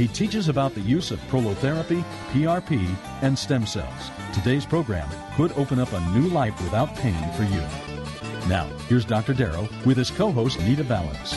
[0.00, 4.10] He teaches about the use of prolotherapy, PRP, and stem cells.
[4.32, 7.60] Today's program could open up a new life without pain for you.
[8.48, 9.34] Now, here's Dr.
[9.34, 11.36] Darrow with his co host, Nita Valens.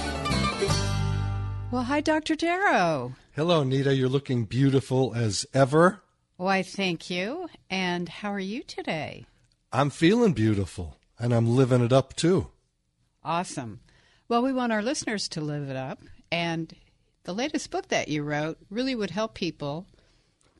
[1.71, 2.35] Well, hi, Dr.
[2.35, 3.15] Darrow.
[3.33, 3.93] Hello, Nita.
[3.93, 6.01] You're looking beautiful as ever.
[6.37, 7.49] Why, thank you.
[7.69, 9.25] And how are you today?
[9.73, 12.47] I'm feeling beautiful, and I'm living it up too.
[13.25, 13.81] Awesome.
[14.29, 15.99] Well, we want our listeners to live it up.
[16.31, 16.73] And
[17.23, 19.85] the latest book that you wrote really would help people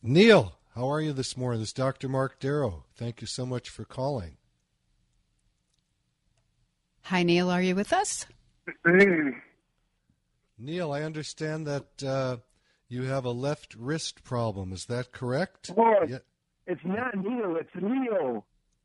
[0.00, 1.58] Neil, how are you this morning?
[1.58, 2.08] This is Dr.
[2.08, 2.84] Mark Darrow.
[2.94, 4.36] Thank you so much for calling.
[7.02, 7.50] Hi, Neil.
[7.50, 8.26] Are you with us?
[10.58, 12.36] Neil, I understand that uh,
[12.88, 14.72] you have a left wrist problem.
[14.72, 15.70] Is that correct?
[15.76, 16.18] Oh, Yeah.
[16.66, 18.44] it's not Neil, it's Leo.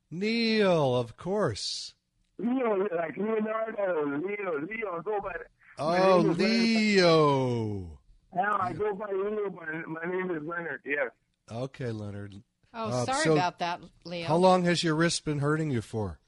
[0.09, 1.93] Neil, of course.
[2.37, 4.97] Leo, like Leonardo, Leo, Leo.
[4.97, 5.35] I go by.
[5.77, 6.37] Oh, name is Leonard.
[6.39, 7.99] Leo.
[8.33, 10.81] Now I go by Leo, but my name is Leonard.
[10.85, 11.11] Yes.
[11.51, 12.41] Okay, Leonard.
[12.73, 14.27] Oh, Uh, sorry so about that, Leo.
[14.27, 16.19] How long has your wrist been hurting you for?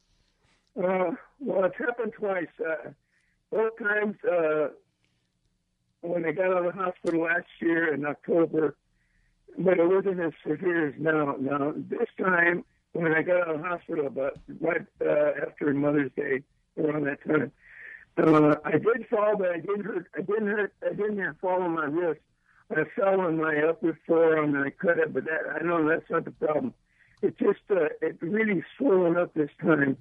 [0.78, 2.48] Uh, well, it's happened twice.
[2.60, 2.92] Uh,
[3.52, 4.68] both times uh,
[6.04, 8.76] when I got out of the hospital last year in October,
[9.58, 11.36] but it wasn't as severe as now.
[11.40, 16.12] Now this time when I got out of the hospital, about right uh, after Mother's
[16.16, 16.44] Day,
[16.78, 17.52] around that time,
[18.18, 20.08] uh, I did fall, but I didn't hurt.
[20.16, 20.74] I didn't hurt.
[20.86, 22.22] I didn't have fall on my wrist.
[22.70, 26.10] I fell on my upper forearm and I cut it, but that I know that's
[26.10, 26.74] not the problem.
[27.22, 29.98] It just uh, it really swollen up this time.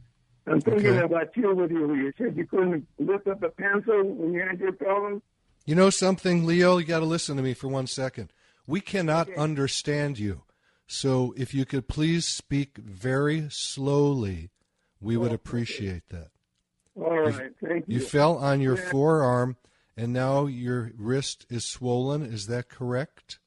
[0.46, 1.04] I'm thinking Okay.
[1.04, 1.94] about you with you.
[1.94, 5.22] You said you couldn't lift up a pencil when you had your problem.
[5.64, 6.78] You know something, Leo?
[6.78, 8.32] You got to listen to me for one second.
[8.66, 10.42] We cannot understand you.
[10.86, 14.50] So if you could please speak very slowly,
[15.00, 16.28] we would appreciate that.
[16.96, 17.98] All right, thank you.
[17.98, 18.90] You fell on your Yeah.
[18.90, 19.56] forearm
[19.96, 22.22] and now your wrist is swollen.
[22.22, 23.38] Is that correct?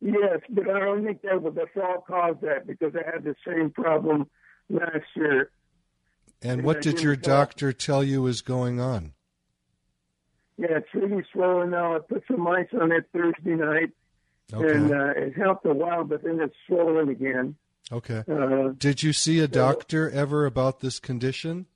[0.00, 3.34] Yes, but I don't think that was the fall caused that because I had the
[3.46, 4.28] same problem
[4.68, 5.50] last year.
[6.42, 7.22] And Yeah, what I did your fall.
[7.22, 9.14] doctor tell you is going on?
[10.56, 11.96] Yeah, it's really swollen now.
[11.96, 13.90] I put some ice on it Thursday night,
[14.52, 14.74] Okay.
[14.76, 17.56] and uh, it helped a while, but then it's swollen again.
[17.92, 18.22] Okay.
[18.30, 21.66] Uh, Did you see a doctor ever about this condition?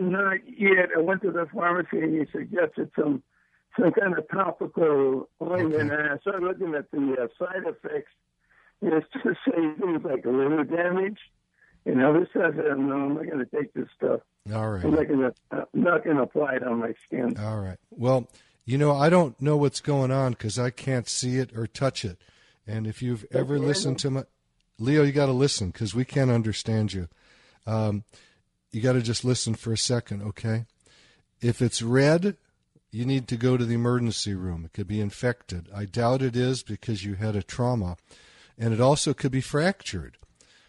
[0.00, 0.90] not yet.
[0.96, 3.22] I went to the pharmacy and he suggested some
[3.78, 5.90] some kind of topical ointment.
[5.90, 6.02] Okay.
[6.02, 8.12] And I started looking at the uh, side effects.
[8.80, 11.18] And it's to say things like liver damage
[11.84, 12.54] and other stuff.
[12.58, 14.20] And no, I'm not going to take this stuff.
[14.52, 14.84] All right.
[14.84, 15.34] not going to.
[15.50, 17.36] I'm not going to apply it on my skin.
[17.38, 17.78] All right.
[17.90, 18.28] Well,
[18.64, 22.04] You know, I don't know what's going on because I can't see it or touch
[22.04, 22.18] it.
[22.66, 24.24] And if you've ever listened to my
[24.78, 27.08] Leo, you got to listen because we can't understand you.
[27.66, 28.04] Um,
[28.70, 30.66] you got to just listen for a second, okay?
[31.40, 32.36] If it's red,
[32.90, 34.64] you need to go to the emergency room.
[34.66, 35.68] It could be infected.
[35.74, 37.96] I doubt it is because you had a trauma.
[38.58, 40.18] And it also could be fractured.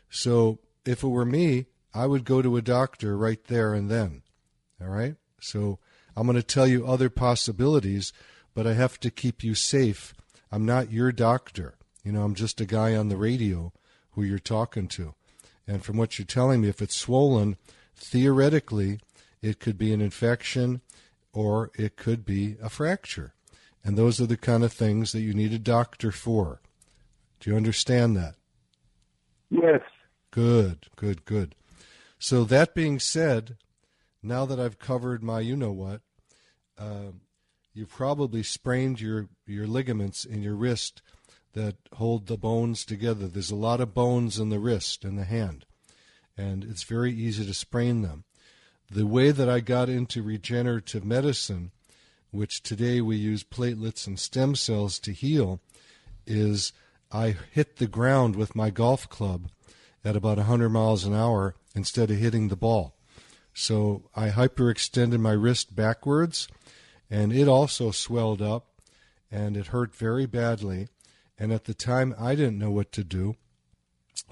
[0.09, 4.21] So if it were me, I would go to a doctor right there and then.
[4.81, 5.15] All right?
[5.41, 5.79] So
[6.15, 8.13] I'm going to tell you other possibilities,
[8.53, 10.13] but I have to keep you safe.
[10.51, 11.75] I'm not your doctor.
[12.03, 13.73] You know, I'm just a guy on the radio
[14.11, 15.15] who you're talking to.
[15.67, 17.57] And from what you're telling me, if it's swollen,
[17.95, 18.99] theoretically,
[19.41, 20.81] it could be an infection
[21.31, 23.33] or it could be a fracture.
[23.83, 26.61] And those are the kind of things that you need a doctor for.
[27.39, 28.35] Do you understand that?
[29.49, 29.81] Yes.
[30.31, 31.55] Good, good, good.
[32.21, 33.55] So, that being said,
[34.21, 36.01] now that I've covered my you know what,
[36.77, 37.13] uh,
[37.73, 41.01] you've probably sprained your, your ligaments in your wrist
[41.53, 43.27] that hold the bones together.
[43.27, 45.65] There's a lot of bones in the wrist and the hand,
[46.37, 48.25] and it's very easy to sprain them.
[48.91, 51.71] The way that I got into regenerative medicine,
[52.31, 55.61] which today we use platelets and stem cells to heal,
[56.27, 56.73] is
[57.13, 59.47] I hit the ground with my golf club
[60.03, 62.95] at about 100 miles an hour instead of hitting the ball.
[63.53, 66.47] So I hyperextended my wrist backwards,
[67.09, 68.67] and it also swelled up,
[69.31, 70.87] and it hurt very badly.
[71.37, 73.35] And at the time, I didn't know what to do.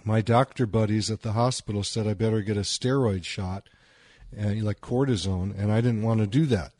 [0.03, 3.69] My doctor buddies at the hospital said I better get a steroid shot,
[4.35, 6.73] and like cortisone, and I didn't want to do that.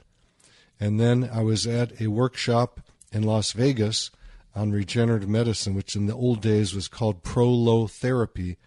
[0.80, 2.81] And then I was at a workshop
[3.12, 4.12] in Las Vegas
[4.56, 8.57] on regenerative medicine, which in the old days was called prolotherapy,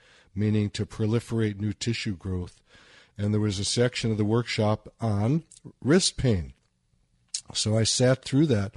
[0.41, 2.61] meaning to proliferate new tissue growth.
[3.17, 5.45] And there was a section of the workshop on
[5.83, 6.55] wrist pain.
[7.55, 8.73] So I sat through that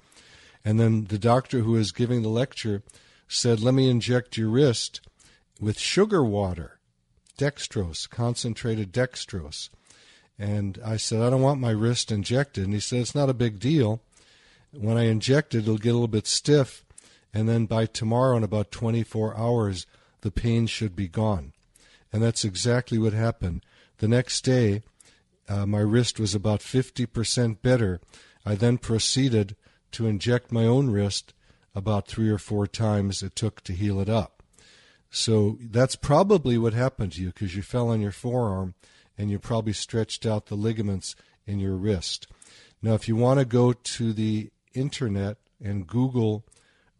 [0.65, 2.83] and then the doctor who was giving the lecture
[3.27, 5.01] said, Let me inject your wrist
[5.59, 6.79] with sugar water,
[7.37, 9.69] dextrose, concentrated dextrose.
[10.39, 12.65] And I said, I don't want my wrist injected.
[12.65, 14.01] And he said, It's not a big deal.
[14.71, 16.83] When I inject it, it'll get a little bit stiff.
[17.33, 19.85] And then by tomorrow, in about 24 hours,
[20.23, 21.53] the pain should be gone.
[22.11, 23.63] And that's exactly what happened.
[23.97, 24.81] The next day,
[25.47, 27.99] uh, my wrist was about 50% better.
[28.45, 29.55] I then proceeded
[29.91, 31.33] to inject my own wrist
[31.75, 34.41] about three or four times it took to heal it up.
[35.09, 38.73] So that's probably what happened to you because you fell on your forearm
[39.17, 41.15] and you probably stretched out the ligaments
[41.45, 42.27] in your wrist.
[42.81, 46.45] Now, if you want to go to the internet and Google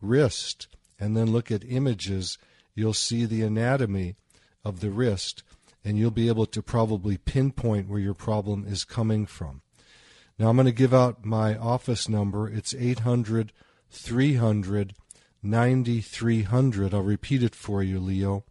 [0.02, 0.68] wrist
[1.00, 2.38] and then look at images,
[2.75, 4.16] you'll see the anatomy
[4.64, 5.44] of the wrist
[5.84, 9.62] and you'll be able to probably pinpoint where your problem is coming from.
[10.40, 12.50] Now I'm going to give out my office number.
[12.50, 13.52] It's 800
[13.92, 14.94] 300
[15.44, 16.94] 9300.
[16.94, 18.46] I'll repeat it for you, Leo.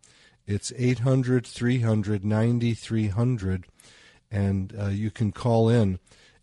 [0.46, 3.66] It's 800 300 9300.
[4.30, 5.98] And uh, you can call in.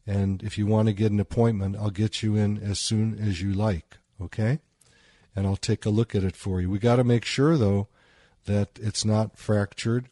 [0.05, 3.41] And if you want to get an appointment, I'll get you in as soon as
[3.41, 3.97] you like.
[4.19, 4.59] Okay?
[5.35, 6.69] And I'll take a look at it for you.
[6.69, 7.87] We got to make sure, though,
[8.45, 10.09] that it's not fractured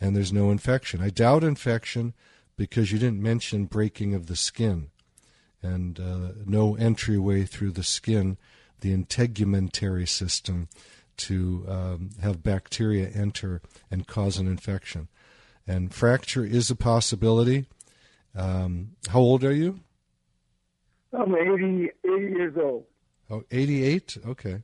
[0.00, 1.00] and there's no infection.
[1.02, 2.14] I doubt infection
[2.56, 4.90] because you didn't mention breaking of the skin
[5.62, 8.36] and uh, no entryway through the skin,
[8.80, 10.68] the integumentary system,
[11.16, 13.60] to um, have bacteria enter
[13.90, 15.08] and cause an infection.
[15.66, 17.66] And fracture is a possibility.
[18.36, 19.80] Um, how old are you?
[21.12, 22.84] I'm 80, 80 years old.
[23.30, 24.18] Oh, 88?
[24.26, 24.62] Okay.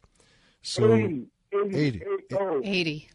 [0.62, 1.26] So 80.
[1.52, 1.76] 80.
[1.76, 2.04] 80.
[2.30, 2.68] 80.
[2.68, 3.10] 80.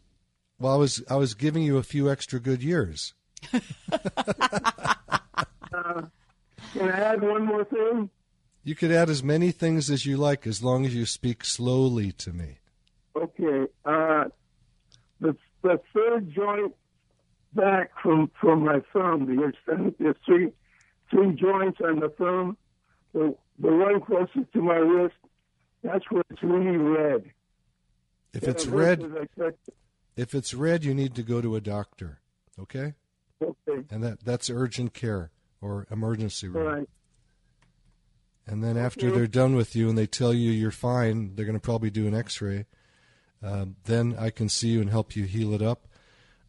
[0.59, 3.13] Well, I was I was giving you a few extra good years.
[5.71, 6.01] Uh,
[6.73, 8.09] can I add one more thing?
[8.63, 12.11] You could add as many things as you like as long as you speak slowly
[12.13, 12.57] to me.
[13.15, 13.65] Okay.
[13.85, 14.25] Uh,
[15.21, 16.73] the the third joint
[17.53, 19.35] back from from my thumb.
[19.35, 20.51] There's, there's three
[21.09, 22.57] three joints on the thumb.
[23.13, 25.15] The the one closest to my wrist.
[25.83, 27.31] That's where it's really red.
[28.33, 29.73] If And it's red, hurts as I touch it.
[30.15, 32.19] if it's red, you need to go to a doctor.
[32.59, 32.93] Okay,
[33.41, 33.85] Okay.
[33.89, 35.31] and that that's urgent care
[35.61, 36.65] or emergency room.
[36.65, 36.89] right.
[38.45, 39.15] And then after Okay.
[39.15, 42.07] they're done with you and they tell you you're fine, they're going to probably do
[42.07, 42.65] an X-ray.
[43.43, 45.87] Um, then I can see you and help you heal it up.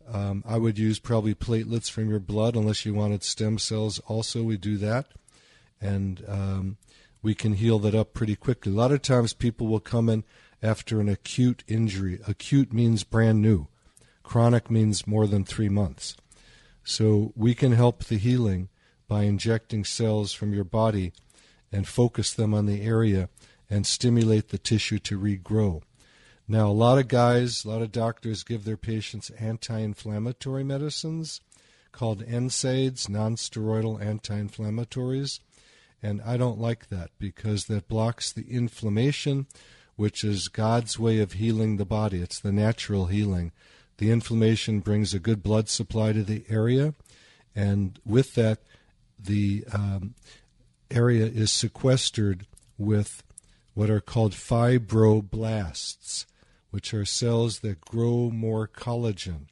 [0.09, 4.01] Um, I would use probably platelets from your blood, unless you wanted stem cells.
[4.07, 5.07] Also, we do that,
[5.81, 6.79] and um,
[7.23, 8.73] we can heal that up pretty quickly.
[8.73, 10.25] A lot of times, people will come in
[10.63, 12.19] after an acute injury.
[12.27, 13.69] Acute means brand new.
[14.23, 16.17] Chronic means more than three months.
[16.85, 18.69] So we can help the healing
[19.09, 21.13] by injecting cells from your body
[21.73, 23.29] and focus them on the area
[23.69, 25.83] and stimulate the tissue to regrow.
[26.49, 31.41] Now, a lot of guys, a lot of doctors give their patients anti inflammatory medicines
[31.93, 35.41] called NSAIDs, non-steroidal anti-inflammatories,
[36.03, 39.47] and I don't like that because that blocks the inflammation,
[39.97, 42.21] which is God's way of healing the body.
[42.21, 43.53] It's the natural healing.
[43.99, 46.95] The inflammation brings a good blood supply to the area,
[47.55, 48.61] and with that,
[49.19, 50.15] the um,
[50.91, 52.47] area is sequestered
[52.79, 53.23] with
[53.75, 56.25] what are called fibroblasts
[56.71, 59.47] which are cells that grow more collagen.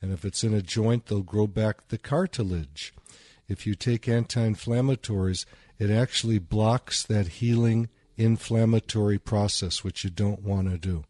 [0.00, 2.94] And if it's in a joint, they'll grow back the cartilage.
[3.48, 5.44] If you take anti inflammatories,
[5.80, 11.04] it actually blocks that healing inflammatory process, which you don't want to do.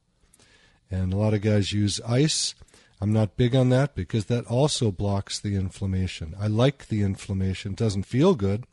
[0.88, 2.54] And a lot of guys use ice.
[3.00, 6.36] I'm not big on that because that also blocks the inflammation.
[6.38, 7.72] I like the inflammation.
[7.72, 8.64] It doesn't feel good,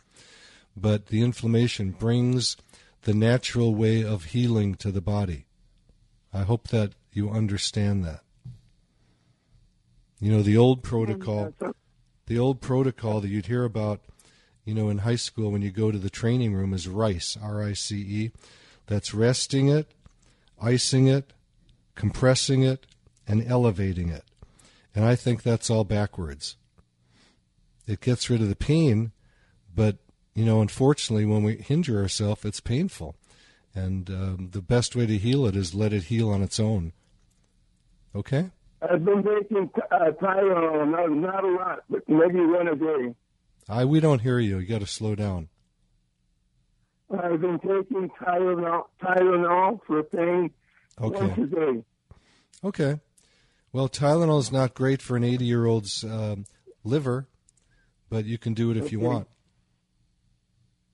[0.76, 2.58] but the inflammation brings
[3.02, 5.46] the natural way of healing to the body.
[6.32, 8.22] I hope that you understand that.
[10.20, 11.56] You know, the old protocol,
[12.28, 14.02] the old protocol that you'd hear about,
[14.68, 17.64] you know, in high school when you go to the training room is RICE, R
[17.64, 18.32] I C E.
[18.88, 19.94] That's resting it,
[20.62, 21.32] icing it,
[21.96, 22.86] compressing it,
[23.26, 24.26] and elevating it.
[24.94, 26.58] And I think that's all backwards.
[27.88, 29.14] It gets rid of the pain,
[29.74, 30.00] but,
[30.36, 33.16] you know, unfortunately, when we injure ourselves, it's painful.
[33.74, 36.92] And um, the best way to heal it is let it heal on its own.
[38.14, 38.50] Okay?
[38.82, 43.16] I've been taking uh, Tylenol, not, not a lot, but maybe one a day.
[43.70, 44.60] I we don't hear you.
[44.60, 45.50] You got to slow down.
[47.12, 50.52] I've been taking Tylenol, Tylenol for pain
[51.00, 51.20] okay.
[51.20, 51.84] once a day.
[52.64, 53.00] Okay.
[53.72, 56.46] Well, Tylenol is not great for an 80 year old's um,
[56.84, 57.28] liver,
[58.10, 58.92] but you can do it if okay.
[58.92, 59.28] you want.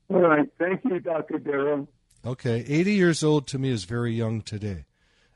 [0.10, 0.48] All right.
[0.60, 1.40] Thank you, Dr.
[1.40, 1.88] Darrow.
[2.26, 4.86] Okay, 80 years old to me is very young today.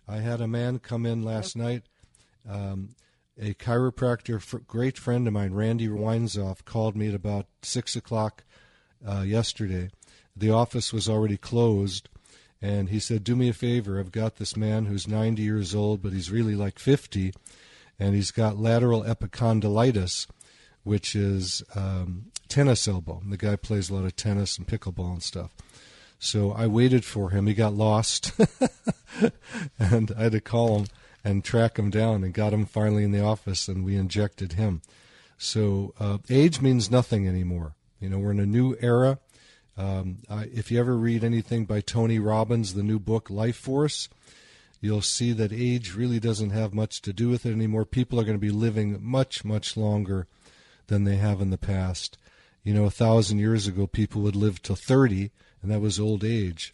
[0.08, 1.84] I had a man come in last night,
[2.50, 2.89] um,
[3.39, 8.44] a chiropractor, great friend of mine, Randy Weinzoff, called me at about 6 o'clock
[9.08, 9.89] uh, yesterday.
[10.36, 12.10] The office was already closed,
[12.62, 14.00] and he said, Do me a favor.
[14.00, 17.34] I've got this man who's 90 years old, but he's really like 50,
[18.00, 20.27] and he's got lateral epicondylitis,
[20.84, 23.22] which is um, tennis elbow.
[23.27, 25.51] The guy plays a lot of tennis and pickleball and stuff.
[26.20, 27.46] So I waited for him.
[27.46, 28.32] He got lost,
[29.79, 30.88] and I had to call him
[31.27, 34.81] and track him down, and got him finally in the office, and we injected him.
[35.38, 37.75] So uh, age means nothing anymore.
[38.00, 39.19] You know, we're in a new era.
[39.77, 44.07] Um, I, if you ever read anything by Tony Robbins, the new book Life Force,
[44.79, 47.84] you'll see that age really doesn't have much to do with it anymore.
[47.84, 50.27] People are going to be living much, much longer
[50.88, 52.17] than they have in the past.
[52.63, 55.31] You know, a thousand years ago, people would live to 30
[55.62, 56.74] and that was old age.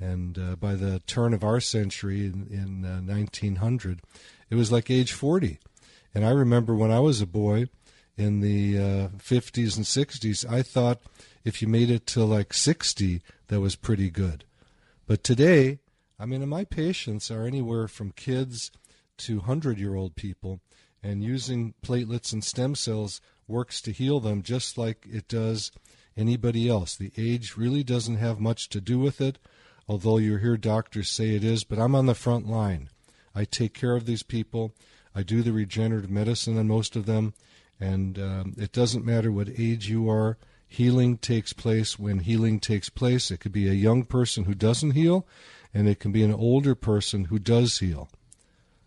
[0.00, 4.00] And uh, by the turn of our century, in, in uh, 1900,
[4.50, 5.58] it was like age 40.
[6.14, 7.66] And I remember when I was a boy
[8.16, 11.02] in the uh, 50s and 60s, I thought
[11.44, 14.44] if you made it to like 60, that was pretty good.
[15.06, 15.78] But today,
[16.18, 18.70] I mean, my patients are anywhere from kids
[19.18, 20.60] to 100 year old people,
[21.02, 25.72] and using platelets and stem cells works to heal them just like it does
[26.16, 26.96] anybody else.
[26.96, 29.38] The age really doesn't have much to do with it,
[29.88, 32.88] although you hear doctors say it is, but I'm on the front line.
[33.34, 34.74] I take care of these people.
[35.14, 37.34] I do the regenerative medicine on most of them,
[37.80, 40.38] and um, it doesn't matter what age you are.
[40.66, 43.30] Healing takes place when healing takes place.
[43.30, 45.26] It could be a young person who doesn't heal,
[45.74, 48.08] and it can be an older person who does heal.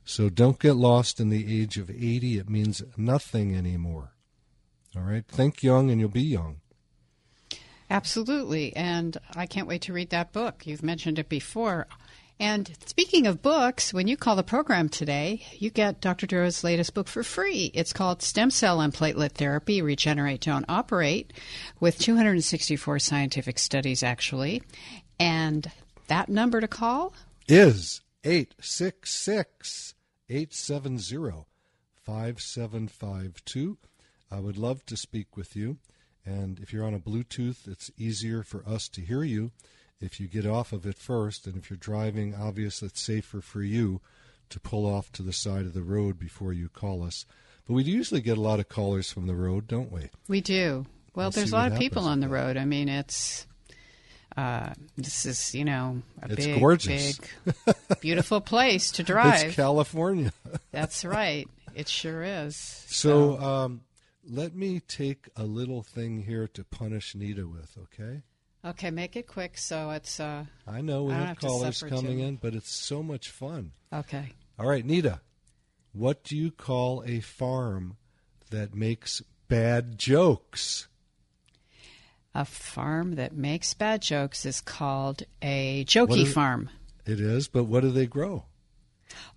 [0.03, 2.37] So don't get lost in the age of 80.
[2.37, 4.13] It means nothing anymore.
[4.95, 5.25] All right?
[5.27, 6.61] Think young and you'll be young.
[7.95, 8.75] Absolutely.
[8.75, 10.67] And I can't wait to read that book.
[10.67, 11.87] You've mentioned it before.
[12.37, 16.27] And speaking of books, when you call the program today, you get Dr.
[16.27, 17.71] Darrow's latest book for free.
[17.73, 21.31] It's called Stem Cell and Platelet Therapy Regenerate, Don't Operate,
[21.79, 24.61] with 264 scientific studies, actually.
[25.17, 25.71] And
[26.07, 27.13] that number to call
[27.47, 29.93] is 866
[30.27, 31.45] 870
[32.03, 33.77] 5752.
[34.29, 35.77] I would love to speak with you.
[36.25, 39.51] And if you're on a Bluetooth, it's easier for us to hear you
[40.01, 41.45] if you get off of it first.
[41.45, 44.01] And if you're driving, obviously it's safer for you
[44.49, 47.25] to pull off to the side of the road before you call us.
[47.67, 50.09] But we usually get a lot of callers from the road, don't we?
[50.27, 50.85] We do.
[51.15, 52.57] Well, there's a lot of people on the road.
[52.57, 53.47] I mean, it's
[54.35, 57.17] uh, this is you know a it's big, gorgeous.
[57.17, 59.45] big, beautiful place to drive.
[59.45, 60.33] It's California.
[60.71, 61.47] That's right.
[61.73, 62.55] It sure is.
[62.55, 63.81] So, um,
[64.27, 68.23] let me take a little thing here to punish Nita with, okay?
[68.63, 70.19] Okay, make it quick so it's.
[70.19, 72.23] Uh, I know we I have callers coming too.
[72.23, 73.71] in, but it's so much fun.
[73.93, 74.31] okay.
[74.57, 75.19] All right, Nita,
[75.91, 77.97] what do you call a farm
[78.51, 80.87] that makes bad jokes?
[82.33, 86.69] A farm that makes bad jokes is called a jokey is- farm.
[87.05, 88.45] It is, but what do they grow?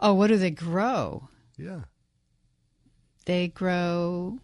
[0.01, 1.29] Oh, what do they grow?
[1.59, 1.83] Yeah.
[3.27, 4.39] They grow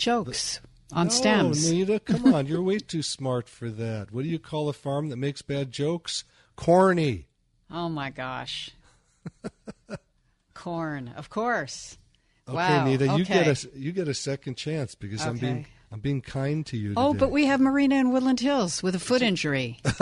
[0.00, 0.60] jokes
[0.92, 1.70] on no, stems.
[1.70, 2.46] Nita, come on.
[2.46, 4.10] You're way too smart for that.
[4.10, 6.24] What do you call a farm that makes bad jokes?
[6.56, 7.26] Corny.
[7.70, 8.70] Oh my gosh.
[10.54, 11.96] Corn, of course.
[12.48, 12.84] Okay, wow.
[12.84, 16.66] Nita, you get a you get a second chance because I'm being I'm being kind
[16.66, 16.94] to you.
[16.96, 19.78] Oh, but we have Marina in Woodland Hills with a foot injury.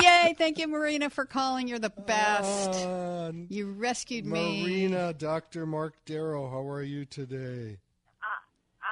[0.00, 0.34] Yay!
[0.36, 1.68] Thank you, Marina, for calling.
[1.68, 2.70] You're the best.
[2.84, 4.62] Uh, You rescued me.
[4.62, 5.66] Marina, Dr.
[5.66, 7.78] Mark Darrow, how are you today?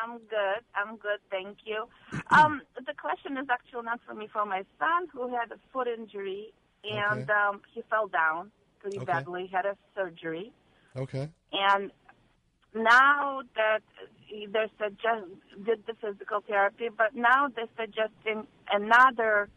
[0.03, 0.63] I'm good.
[0.75, 1.21] I'm good.
[1.31, 1.87] Thank you.
[2.33, 5.89] Um, the question is actually not for me, for my son who had a foot
[5.89, 6.53] injury
[6.85, 7.33] and Okay.
[7.33, 9.07] um, he fell down pretty Okay.
[9.07, 9.49] badly.
[9.53, 10.53] Had a surgery,
[10.95, 11.29] Okay.
[11.53, 11.91] and
[12.73, 13.81] now that
[14.53, 15.27] they're suggest
[15.65, 19.49] did the physical therapy, but now they're suggesting another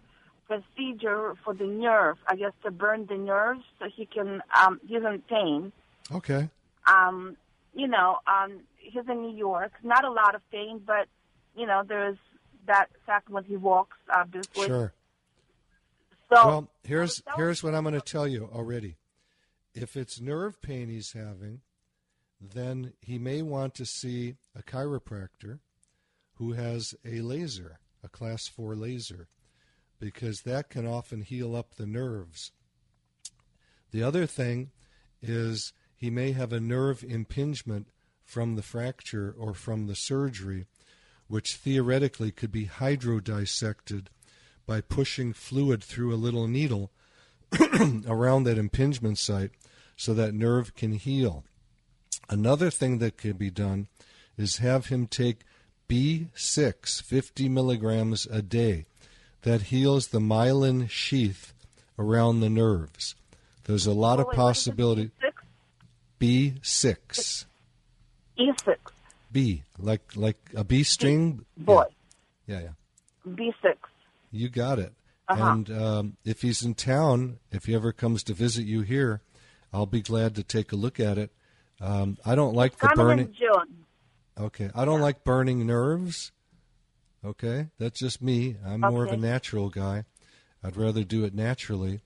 [0.47, 2.17] procedure for the nerve.
[2.27, 4.41] I guess to burn the nerves so he can.
[4.59, 5.71] Um, he's in pain
[6.11, 6.49] Okay.
[6.87, 7.37] um,
[7.75, 9.71] you know, um, he's in New York.
[9.83, 11.07] Not a lot of pain, but
[11.55, 12.17] you know, there's
[12.65, 14.67] that fact when he walks, obviously.
[14.67, 14.93] Sure.
[16.29, 18.97] So Well, here's here's what I'm going to tell you already.
[19.73, 21.61] If it's nerve pain he's having,
[22.39, 25.59] then he may want to see a chiropractor
[26.35, 29.27] who has a laser, a class 4 laser,
[29.99, 32.51] because that can often heal up the nerves.
[33.91, 34.71] The other thing
[35.21, 37.87] is he may have a nerve impingement
[38.25, 40.65] from the fracture or from the surgery,
[41.27, 44.07] which theoretically could be hydrodissected
[44.65, 46.91] by pushing fluid through a little needle
[48.07, 49.51] around that impingement site
[49.95, 51.43] so that nerve can heal.
[52.29, 53.87] Another thing that can be done
[54.37, 55.41] is have him take
[55.89, 58.85] B6, 50 milligrams a day.
[59.41, 61.53] That heals the myelin sheath
[61.99, 63.15] around the nerves.
[63.65, 64.71] There's a lot of Wait, what is it?
[64.71, 65.11] possibility.
[65.21, 65.43] Six,
[66.19, 67.45] B6.
[68.37, 68.75] E6,
[69.31, 71.45] B, like like a B string.
[71.57, 71.85] boy,
[72.47, 72.69] Yeah, yeah.
[73.27, 73.75] B6.
[74.31, 74.93] You got it.
[75.29, 75.51] Uh-huh.
[75.51, 79.21] And um, if he's in town, if he ever comes to visit you here,
[79.71, 81.31] I'll be glad to take a look at it.
[81.79, 83.25] Um, I don't like the Coming burning.
[83.27, 83.85] in June.
[84.37, 86.31] Okay, I don't like burning nerves.
[87.23, 88.57] Okay, that's just me.
[88.65, 90.03] I'm more of a natural guy.
[90.63, 92.01] I'd rather do it naturally,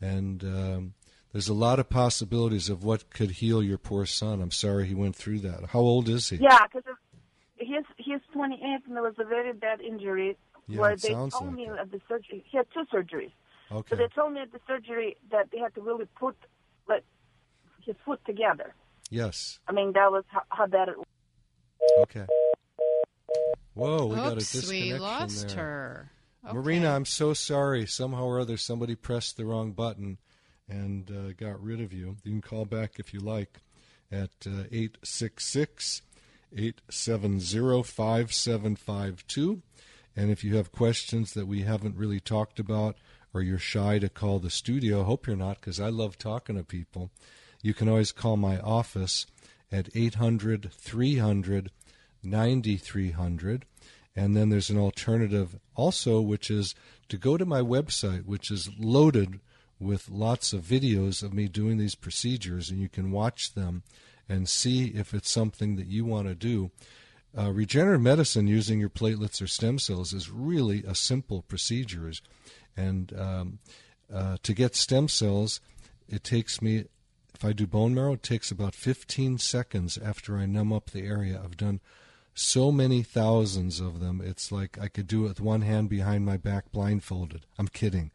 [0.00, 0.94] and um,
[1.32, 4.40] there's a lot of possibilities of what could heal your poor son.
[4.42, 5.66] I'm sorry he went through that.
[5.70, 6.36] How old is he?
[6.36, 6.82] Yeah, because
[7.56, 11.34] he's he's 28 and it was a very bad injury Yeah, where it they sounds
[11.34, 11.78] told like me it.
[11.78, 13.32] at the surgery he had two surgeries.
[13.70, 13.88] Okay.
[13.90, 16.36] So they told me at the surgery that they had to really put
[16.88, 17.04] like
[17.84, 18.74] his foot together.
[19.10, 19.58] Yes.
[19.68, 21.06] I mean that was how, how bad it was.
[22.02, 22.26] Okay.
[23.74, 25.56] Whoa, we got a Oops, disconnection we lost there.
[25.58, 26.10] her.
[26.44, 26.54] Okay.
[26.56, 27.86] Marina, I'm so sorry.
[27.86, 30.18] Somehow or other, somebody pressed the wrong button
[30.70, 32.16] and uh, got rid of you.
[32.24, 33.58] You can call back if you like
[34.10, 36.02] at uh, 866
[36.56, 39.62] 870 5752.
[40.16, 42.96] And if you have questions that we haven't really talked about
[43.32, 46.64] or you're shy to call the studio, hope you're not because I love talking to
[46.64, 47.10] people.
[47.62, 49.26] You can always call my office
[49.70, 51.70] at 800 300
[52.22, 53.66] 9300.
[54.16, 56.74] And then there's an alternative also, which is
[57.08, 59.40] to go to my website, which is loaded
[59.80, 63.82] with lots of videos of me doing these procedures, and you can watch them
[64.28, 66.70] and see if it's something that you want to do.
[67.36, 72.10] Uh, regenerative medicine using your platelets or stem cells is really a simple procedure.
[72.76, 73.58] And um,
[74.12, 75.60] uh, to get stem cells,
[76.08, 76.86] it takes me,
[77.34, 81.06] if I do bone marrow, it takes about 15 seconds after I numb up the
[81.06, 81.40] area.
[81.42, 81.80] I've done
[82.34, 84.20] so many thousands of them.
[84.24, 87.46] It's like I could do it with one hand behind my back, blindfolded.
[87.58, 88.10] I'm kidding,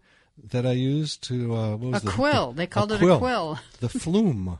[0.51, 2.03] that I used to uh, what was it?
[2.03, 2.51] A the, quill.
[2.51, 3.57] the- They called it a quill.
[3.79, 4.59] the flume,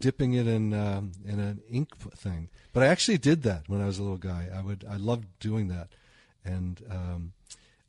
[0.00, 2.48] dipping it in um, in an ink thing.
[2.72, 4.48] But I actually did that when I was a little guy.
[4.52, 5.90] I would I loved doing that,
[6.44, 7.32] and um,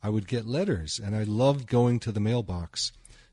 [0.03, 2.91] I would get letters, and I loved going to the mailbox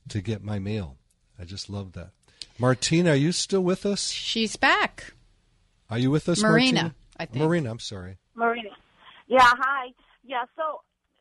[0.08, 0.96] to get my mail.
[1.38, 2.10] I just loved that.
[2.58, 4.08] Martina, are you still with us?
[4.08, 5.12] She's back.
[5.90, 6.94] Are you with us, Marina, Martina?
[7.18, 7.44] I think.
[7.44, 8.16] Marina, I'm sorry.
[8.34, 8.70] Marina.
[9.28, 9.92] Yeah, hi.
[10.24, 10.80] Yeah, so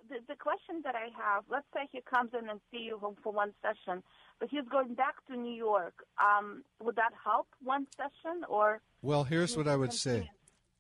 [0.10, 3.32] the, the question that I have, let's say he comes in and see you for-
[3.34, 4.04] one session,
[4.40, 6.06] but he's going back to New York.
[6.22, 8.82] Um, would that help one session or?
[9.02, 10.24] Well, here's what I would continue?
[10.24, 10.32] say.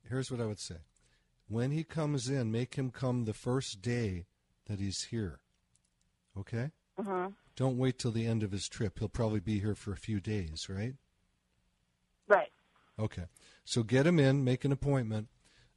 [0.09, 0.77] Here's what I would say.
[1.47, 4.25] When he comes in, make him come the first day
[4.65, 5.39] that he's here.
[6.37, 6.71] Okay?
[6.99, 7.33] Mhm.
[7.55, 8.99] Don't wait till the end of his trip.
[8.99, 10.95] He'll probably be here for a few days, right?
[12.27, 12.51] Right.
[12.97, 13.25] Okay.
[13.65, 15.27] So get him in, make an appointment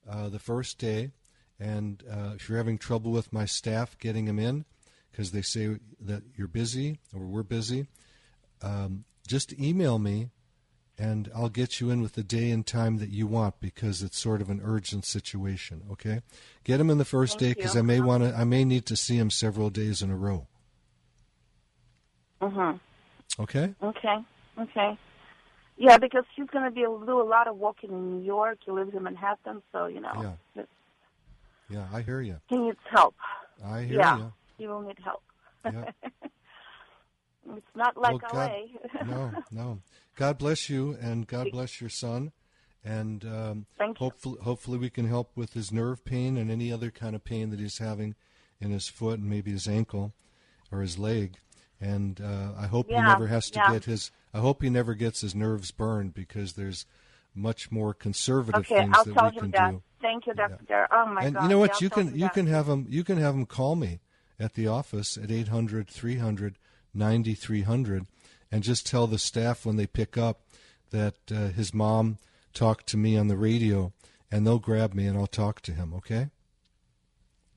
[0.09, 1.11] uh, the first day.
[1.59, 4.65] And uh, if you're having trouble with my staff getting him in,
[5.11, 7.87] because they say that you're busy or we're busy,
[8.63, 10.31] um, just email me
[10.99, 14.19] and I'll get you in with the day and time that you want because it's
[14.19, 15.83] sort of an urgent situation.
[15.91, 16.21] Okay,
[16.63, 17.77] get him in the first day because.
[17.77, 18.35] I may want to.
[18.35, 20.47] I may need to see him several days in a row.
[22.41, 22.79] Mhm.
[23.39, 23.75] Okay.
[23.83, 24.25] Okay.
[24.59, 24.99] Okay.
[25.77, 28.25] Yeah, because he's going to be able to do a lot of walking in New
[28.25, 28.59] York.
[28.65, 30.65] He lives in Manhattan, so you know Yeah.
[31.69, 32.41] Yeah, I hear you.
[32.49, 33.15] he needs help.
[33.65, 34.33] I hear yeah, you.
[34.59, 35.23] he will need help.
[35.65, 35.91] Yeah.
[37.57, 38.53] it's not like Well, God-
[39.01, 39.05] LA.
[39.05, 39.79] no, no.
[40.17, 42.33] God bless you, and God bless your son.
[42.85, 44.05] And um, Thank you.
[44.05, 47.51] hopefully, hopefully, we can help with his nerve pain and any other kind of pain
[47.51, 48.15] that he's having
[48.61, 50.13] in his foot and maybe his ankle
[50.71, 51.37] or his leg.
[51.81, 53.73] And uh, I hope he never has to yeah.
[53.73, 54.11] get his.
[54.33, 56.87] I hope he never gets his nerves burned because there's
[57.35, 59.71] much more conservative okay, things I'll that we can that.
[59.73, 59.83] do.
[60.05, 60.87] Thank you, Doctor.
[60.93, 61.45] Oh my and God.
[61.45, 61.81] you know what?
[61.81, 64.01] You can you can have him you can have him call me
[64.39, 66.59] at the office at 800 300
[66.93, 68.07] 9300
[68.53, 70.43] and just tell the staff when they pick up
[70.91, 72.19] that uh, his mom
[72.53, 73.95] talked to me on the radio
[74.31, 76.29] and they'll grab me and I'll talk to him, okay?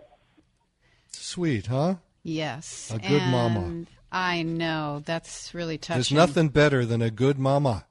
[1.09, 1.95] Sweet, huh?
[2.23, 2.91] Yes.
[2.93, 3.85] A good mama.
[4.11, 5.01] I know.
[5.05, 5.97] That's really touching.
[5.97, 7.85] There's nothing better than a good mama.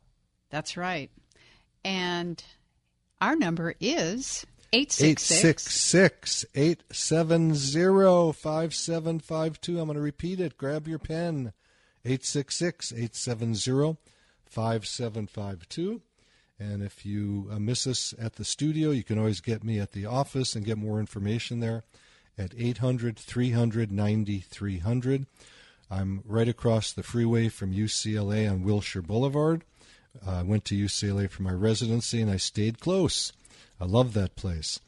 [0.50, 1.11] That's right.
[1.85, 2.42] And
[3.24, 5.94] our number is 866.
[5.94, 9.80] 866 870 5752.
[9.80, 10.58] I'm going to repeat it.
[10.58, 11.54] Grab your pen.
[12.04, 13.96] 866 870
[14.44, 16.02] 5752.
[16.60, 19.92] And if you uh, miss us at the studio, you can always get me at
[19.92, 21.84] the office and get more information there
[22.37, 25.26] at 800 300 9300.
[25.90, 29.64] I'm right across the freeway from UCLA on Wilshire Boulevard.
[30.27, 33.33] Uh, I went to UCLA for my residency and I stayed close.
[33.81, 34.81] I love that place.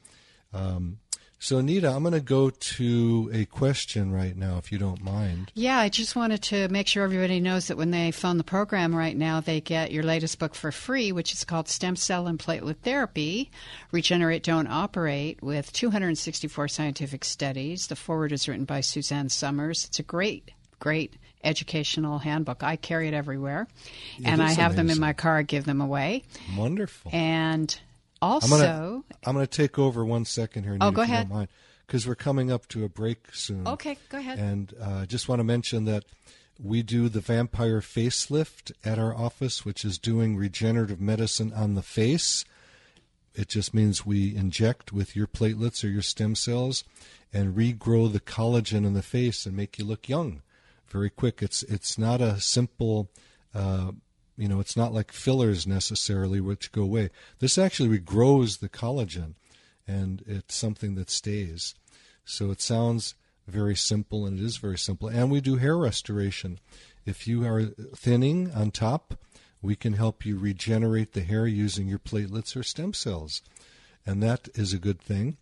[0.53, 0.99] Um,
[1.39, 5.53] so, Anita, I'm going to go to a question right now, if you don't mind.
[5.55, 8.95] Yeah, I just wanted to make sure everybody knows that when they phone the program
[8.95, 12.39] right now, they get your latest book for free, which is called Stem Cell and
[12.39, 13.51] Platelet Therapy
[13.93, 17.87] Regenerate, Don't Operate, with 264 scientific studies.
[17.87, 19.85] The forward is written by Suzanne Somers.
[19.85, 22.63] It's a great, great educational handbook.
[22.63, 23.67] I carry it everywhere,
[24.19, 26.25] It and I have them in my car, I give them away.
[26.57, 27.11] Wonderful.
[27.15, 27.79] And
[28.21, 31.31] I'm also, I'm gonna take over one second here, Oh, go ahead.
[31.87, 33.67] because we're coming up to a break soon.
[33.67, 34.39] Okay, go ahead.
[34.39, 36.05] And uh, I just want to mention that
[36.59, 41.83] we do the vampire facelift at our office, which is doing regenerative medicine on the
[41.83, 42.45] face.
[43.35, 46.85] It just means we inject with your platelets or your stem cells
[47.35, 50.41] and regrow the collagen in the face and make you look young
[50.89, 51.43] very quick.
[51.43, 53.11] It's it's not a simple,
[53.55, 53.93] uh,
[54.37, 57.11] you know, it's not like fillers necessarily, which go away.
[57.39, 59.35] This actually regrows the collagen,
[59.87, 61.75] and it's something that stays.
[62.25, 63.15] So it sounds
[63.47, 65.09] very simple, and it is very simple.
[65.09, 66.59] And we do hair restoration.
[67.05, 67.63] If you are
[67.95, 69.15] thinning on top,
[69.63, 73.43] we can help you regenerate the hair using your platelets or stem cells,
[74.05, 75.37] and that is a good thing.